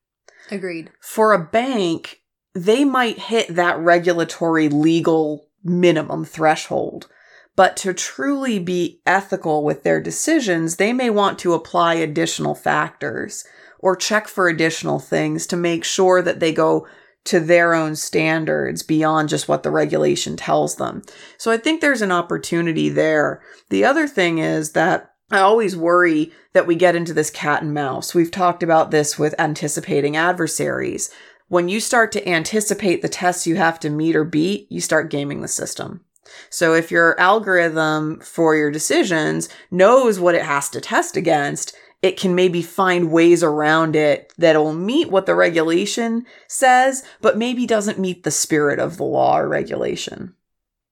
Agreed. 0.51 0.91
For 0.99 1.31
a 1.31 1.43
bank, 1.43 2.21
they 2.53 2.83
might 2.83 3.17
hit 3.17 3.55
that 3.55 3.79
regulatory 3.79 4.67
legal 4.67 5.47
minimum 5.63 6.25
threshold. 6.25 7.07
But 7.55 7.77
to 7.77 7.93
truly 7.93 8.59
be 8.59 9.01
ethical 9.05 9.63
with 9.63 9.83
their 9.83 10.01
decisions, 10.01 10.75
they 10.75 10.91
may 10.91 11.09
want 11.09 11.39
to 11.39 11.53
apply 11.53 11.93
additional 11.93 12.53
factors 12.53 13.45
or 13.79 13.95
check 13.95 14.27
for 14.27 14.47
additional 14.47 14.99
things 14.99 15.47
to 15.47 15.57
make 15.57 15.83
sure 15.83 16.21
that 16.21 16.39
they 16.39 16.53
go 16.53 16.87
to 17.25 17.39
their 17.39 17.73
own 17.73 17.95
standards 17.95 18.83
beyond 18.83 19.29
just 19.29 19.47
what 19.47 19.63
the 19.63 19.71
regulation 19.71 20.37
tells 20.37 20.75
them. 20.75 21.01
So 21.37 21.51
I 21.51 21.57
think 21.57 21.81
there's 21.81 22.03
an 22.03 22.11
opportunity 22.11 22.87
there. 22.89 23.41
The 23.69 23.83
other 23.83 24.07
thing 24.07 24.37
is 24.37 24.73
that 24.73 25.11
I 25.31 25.39
always 25.39 25.75
worry 25.75 26.31
that 26.53 26.67
we 26.67 26.75
get 26.75 26.95
into 26.95 27.13
this 27.13 27.31
cat 27.31 27.63
and 27.63 27.73
mouse. 27.73 28.13
We've 28.13 28.29
talked 28.29 28.61
about 28.61 28.91
this 28.91 29.17
with 29.17 29.33
anticipating 29.39 30.15
adversaries. 30.15 31.09
When 31.47 31.67
you 31.67 31.79
start 31.79 32.11
to 32.11 32.29
anticipate 32.29 33.01
the 33.01 33.09
tests 33.09 33.47
you 33.47 33.55
have 33.55 33.79
to 33.81 33.89
meet 33.89 34.15
or 34.15 34.23
beat, 34.23 34.71
you 34.71 34.81
start 34.81 35.09
gaming 35.09 35.41
the 35.41 35.47
system. 35.47 36.01
So 36.49 36.73
if 36.73 36.91
your 36.91 37.19
algorithm 37.19 38.19
for 38.19 38.55
your 38.55 38.71
decisions 38.71 39.49
knows 39.71 40.19
what 40.19 40.35
it 40.35 40.43
has 40.43 40.69
to 40.69 40.81
test 40.81 41.17
against, 41.17 41.75
it 42.05 42.19
can 42.19 42.35
maybe 42.35 42.61
find 42.61 43.11
ways 43.11 43.43
around 43.43 43.95
it 43.95 44.31
that'll 44.37 44.73
meet 44.73 45.09
what 45.09 45.25
the 45.25 45.35
regulation 45.35 46.25
says, 46.47 47.03
but 47.21 47.37
maybe 47.37 47.65
doesn't 47.65 47.99
meet 47.99 48.23
the 48.23 48.31
spirit 48.31 48.79
of 48.79 48.97
the 48.97 49.03
law 49.03 49.39
or 49.39 49.47
regulation 49.47 50.35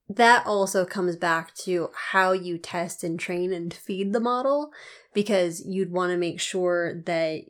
that 0.10 0.46
also 0.46 0.86
comes 0.86 1.15
back 1.15 1.55
to 1.55 1.89
how 2.12 2.34
you 2.34 2.58
test 2.58 3.03
and 3.03 3.20
train 3.20 3.53
and 3.53 3.74
feed 3.74 4.13
the 4.13 4.20
model 4.20 4.72
because 5.13 5.65
you'd 5.65 5.91
want 5.91 6.12
to 6.12 6.17
make 6.17 6.39
sure 6.39 7.01
that 7.05 7.41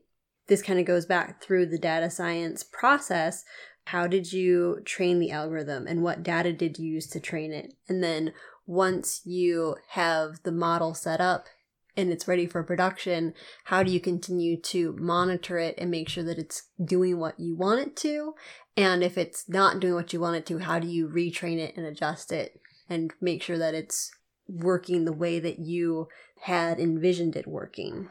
this 0.48 0.62
kind 0.62 0.80
of 0.80 0.86
goes 0.86 1.06
back 1.06 1.42
through 1.42 1.66
the 1.66 1.78
data 1.78 2.10
science 2.10 2.64
process. 2.64 3.44
How 3.86 4.08
did 4.08 4.32
you 4.32 4.82
train 4.86 5.20
the 5.20 5.32
algorithm 5.32 5.88
and 5.88 6.04
what 6.04 6.24
data 6.24 6.54
did 6.54 6.78
you 6.78 6.86
use 6.94 7.08
to 7.08 7.20
train 7.20 7.52
it? 7.52 7.74
And 7.90 8.04
then 8.04 8.34
once 8.66 9.22
you 9.26 9.76
have 9.90 10.44
the 10.44 10.52
model 10.52 10.94
set 10.94 11.20
up 11.20 11.48
and 11.96 12.12
it's 12.12 12.28
ready 12.28 12.46
for 12.46 12.64
production, 12.64 13.34
how 13.66 13.84
do 13.84 13.92
you 13.92 14.00
continue 14.00 14.60
to 14.62 14.96
monitor 15.00 15.58
it 15.58 15.76
and 15.78 15.92
make 15.92 16.10
sure 16.10 16.24
that 16.24 16.38
it's 16.38 16.64
doing 16.84 17.20
what 17.20 17.40
you 17.40 17.56
want 17.56 17.82
it 17.82 17.96
to? 17.98 18.34
And 18.76 19.04
if 19.04 19.18
it's 19.18 19.48
not 19.48 19.80
doing 19.80 19.94
what 19.94 20.14
you 20.14 20.20
want 20.20 20.38
it 20.38 20.46
to, 20.48 20.60
how 20.60 20.80
do 20.80 20.88
you 20.88 21.08
retrain 21.08 21.60
it 21.60 21.78
and 21.78 21.86
adjust 21.86 22.32
it 22.32 22.60
and 22.90 23.14
make 23.22 23.44
sure 23.44 23.58
that 23.58 23.76
it's 23.76 24.12
working 24.48 25.06
the 25.06 25.14
way 25.14 25.40
that 25.40 25.60
you 25.60 26.08
had 26.42 26.80
envisioned 26.80 27.36
it 27.36 27.48
working? 27.48 28.10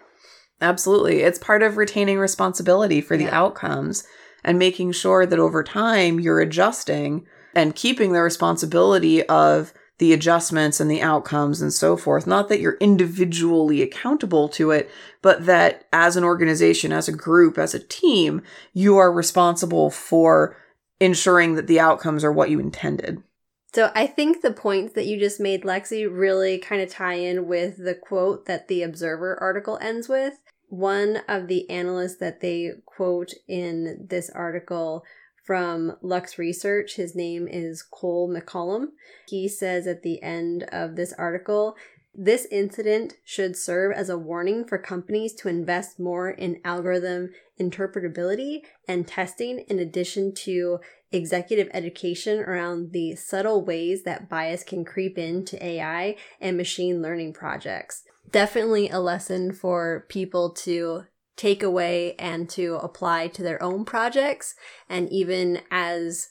Absolutely. 0.61 1.21
It's 1.21 1.39
part 1.39 1.63
of 1.63 1.77
retaining 1.77 2.19
responsibility 2.19 3.01
for 3.01 3.17
the 3.17 3.25
yeah. 3.25 3.37
outcomes 3.37 4.05
and 4.45 4.59
making 4.59 4.93
sure 4.93 5.27
that 5.27 5.39
over 5.39 5.65
time 5.65 6.21
you're 6.21 6.41
adjusting 6.41 7.27
and 7.55 7.75
keeping 7.75 8.13
the 8.13 8.23
responsibility 8.23 9.23
of 9.25 9.73
the 10.03 10.13
adjustments 10.13 10.81
and 10.81 10.91
the 10.91 11.01
outcomes 11.01 11.63
and 11.63 11.73
so 11.73 11.97
forth. 11.97 12.27
Not 12.27 12.49
that 12.49 12.59
you're 12.59 12.77
individually 12.81 13.83
accountable 13.83 14.49
to 14.49 14.73
it, 14.73 14.91
but 15.23 15.47
that 15.47 15.87
as 15.93 16.17
an 16.17 16.25
organization, 16.25 16.91
as 16.91 17.07
a 17.07 17.13
group, 17.13 17.57
as 17.57 17.73
a 17.73 17.79
team, 17.79 18.43
you 18.73 18.97
are 18.97 19.13
responsible 19.13 19.91
for 19.91 20.57
ensuring 20.99 21.55
that 21.55 21.69
the 21.69 21.79
outcomes 21.79 22.25
are 22.25 22.33
what 22.33 22.51
you 22.51 22.59
intended. 22.59 23.23
So 23.73 23.93
I 23.95 24.09
think 24.09 24.43
the 24.43 24.51
points 24.51 24.95
that 24.95 25.07
you 25.07 25.21
just 25.21 25.39
made, 25.39 25.63
Lexi, 25.63 26.09
really 26.11 26.59
kind 26.59 26.83
of 26.83 26.91
tie 26.91 27.15
in 27.15 27.47
with 27.47 27.77
the 27.77 27.95
quote 27.95 28.47
that 28.47 28.67
the 28.67 28.83
Observer 28.83 29.39
article 29.41 29.79
ends 29.81 30.09
with. 30.09 30.41
One 30.69 31.19
of 31.29 31.47
the 31.47 31.71
analysts 31.71 32.17
that 32.17 32.41
they 32.41 32.73
quote 32.87 33.35
in 33.47 34.09
this 34.11 34.31
article 34.31 35.05
from 35.43 35.97
Lux 36.03 36.39
Research. 36.39 36.97
His 36.97 37.15
name 37.15 37.49
is 37.49 37.83
Cole 37.83 38.33
McCollum. 38.33 38.89
He 39.29 39.49
says 39.49 39.87
at 39.87 40.03
the 40.03 40.23
end 40.23 40.65
of 40.73 40.97
this 40.97 41.13
article, 41.15 41.77
this 42.15 42.47
incident 42.51 43.15
should 43.25 43.57
serve 43.57 43.93
as 43.93 44.11
a 44.11 44.19
warning 44.19 44.67
for 44.67 44.77
companies 44.77 45.33
to 45.35 45.49
invest 45.49 45.99
more 45.99 46.31
in 46.31 46.61
algorithm 46.63 47.31
interpretability 47.59 48.63
and 48.87 49.09
testing 49.09 49.61
in 49.61 49.79
addition 49.79 50.35
to 50.35 50.79
executive 51.11 51.69
education 51.73 52.41
around 52.41 52.93
the 52.93 53.15
subtle 53.15 53.65
ways 53.65 54.03
that 54.03 54.29
bias 54.29 54.63
can 54.63 54.85
creep 54.85 55.17
into 55.17 55.63
AI 55.65 56.17
and 56.41 56.57
machine 56.57 57.01
learning 57.01 57.33
projects. 57.33 58.03
Definitely 58.31 58.89
a 58.89 58.99
lesson 58.99 59.53
for 59.53 60.07
people 60.09 60.51
to 60.51 61.05
take 61.37 61.63
away 61.63 62.15
and 62.19 62.49
to 62.51 62.77
apply 62.77 63.29
to 63.29 63.43
their 63.43 63.63
own 63.63 63.85
projects. 63.85 64.55
And 64.89 65.11
even 65.11 65.61
as 65.71 66.29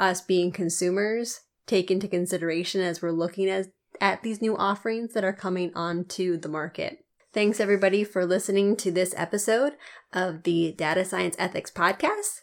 us 0.00 0.20
being 0.20 0.52
consumers, 0.52 1.40
take 1.66 1.90
into 1.90 2.08
consideration 2.08 2.80
as 2.80 3.02
we're 3.02 3.10
looking 3.10 3.48
at, 3.48 3.66
at 4.00 4.22
these 4.22 4.42
new 4.42 4.56
offerings 4.56 5.14
that 5.14 5.24
are 5.24 5.32
coming 5.32 5.72
onto 5.74 6.36
the 6.36 6.48
market. 6.48 6.98
Thanks 7.32 7.58
everybody 7.58 8.04
for 8.04 8.24
listening 8.24 8.76
to 8.76 8.92
this 8.92 9.12
episode 9.16 9.72
of 10.12 10.44
the 10.44 10.72
Data 10.72 11.04
Science 11.04 11.34
Ethics 11.38 11.70
Podcast. 11.70 12.42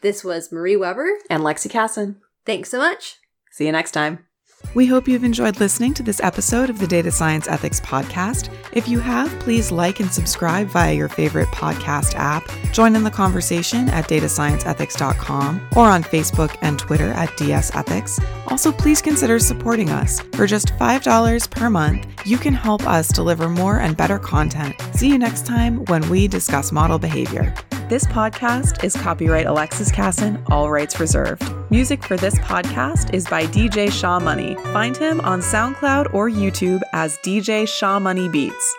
This 0.00 0.22
was 0.22 0.52
Marie 0.52 0.76
Weber 0.76 1.08
and 1.28 1.42
Lexi 1.42 1.68
Kassan. 1.68 2.16
Thanks 2.46 2.70
so 2.70 2.78
much. 2.78 3.16
See 3.50 3.66
you 3.66 3.72
next 3.72 3.90
time. 3.90 4.27
We 4.74 4.86
hope 4.86 5.08
you've 5.08 5.24
enjoyed 5.24 5.60
listening 5.60 5.94
to 5.94 6.02
this 6.02 6.20
episode 6.20 6.68
of 6.68 6.78
the 6.78 6.86
Data 6.86 7.10
Science 7.10 7.48
Ethics 7.48 7.80
Podcast. 7.80 8.54
If 8.72 8.86
you 8.86 9.00
have, 9.00 9.30
please 9.40 9.72
like 9.72 9.98
and 9.98 10.12
subscribe 10.12 10.68
via 10.68 10.92
your 10.92 11.08
favorite 11.08 11.48
podcast 11.48 12.14
app. 12.14 12.48
Join 12.72 12.94
in 12.94 13.02
the 13.02 13.10
conversation 13.10 13.88
at 13.88 14.08
datascienceethics.com 14.08 15.68
or 15.74 15.88
on 15.88 16.02
Facebook 16.02 16.56
and 16.60 16.78
Twitter 16.78 17.08
at 17.12 17.34
DS 17.36 17.74
Ethics. 17.74 18.20
Also, 18.48 18.70
please 18.70 19.00
consider 19.00 19.38
supporting 19.38 19.90
us. 19.90 20.20
For 20.34 20.46
just 20.46 20.68
$5 20.74 21.50
per 21.50 21.70
month, 21.70 22.06
you 22.26 22.36
can 22.36 22.54
help 22.54 22.86
us 22.86 23.08
deliver 23.08 23.48
more 23.48 23.80
and 23.80 23.96
better 23.96 24.18
content. 24.18 24.74
See 24.92 25.08
you 25.08 25.18
next 25.18 25.46
time 25.46 25.84
when 25.86 26.08
we 26.10 26.28
discuss 26.28 26.72
model 26.72 26.98
behavior. 26.98 27.54
This 27.88 28.04
podcast 28.04 28.84
is 28.84 28.94
copyright 28.94 29.46
Alexis 29.46 29.90
Kassan, 29.90 30.44
all 30.50 30.70
rights 30.70 31.00
reserved. 31.00 31.42
Music 31.70 32.04
for 32.04 32.18
this 32.18 32.38
podcast 32.40 33.14
is 33.14 33.26
by 33.26 33.44
DJ 33.44 33.90
Shaw 33.90 34.20
Money. 34.20 34.56
Find 34.74 34.94
him 34.94 35.22
on 35.22 35.40
SoundCloud 35.40 36.12
or 36.12 36.28
YouTube 36.28 36.82
as 36.92 37.16
DJ 37.24 37.66
Shaw 37.66 37.98
Money 37.98 38.28
Beats. 38.28 38.76